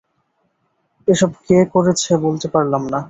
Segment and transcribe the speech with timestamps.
[1.07, 2.99] এসব কে করেছে বলতে পারলাম না।